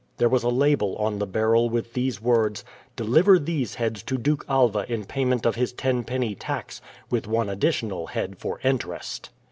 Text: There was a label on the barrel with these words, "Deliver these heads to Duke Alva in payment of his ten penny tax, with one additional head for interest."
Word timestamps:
There 0.17 0.29
was 0.29 0.41
a 0.41 0.49
label 0.49 0.95
on 0.95 1.19
the 1.19 1.27
barrel 1.27 1.69
with 1.69 1.93
these 1.93 2.19
words, 2.19 2.65
"Deliver 2.95 3.37
these 3.37 3.75
heads 3.75 4.01
to 4.01 4.17
Duke 4.17 4.43
Alva 4.49 4.91
in 4.91 5.05
payment 5.05 5.45
of 5.45 5.53
his 5.53 5.73
ten 5.73 6.03
penny 6.03 6.33
tax, 6.33 6.81
with 7.11 7.27
one 7.27 7.49
additional 7.51 8.07
head 8.07 8.39
for 8.39 8.59
interest." 8.63 9.29